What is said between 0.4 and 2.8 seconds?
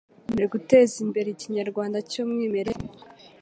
guteza imbere ikinyarwanda cy'umwimerere.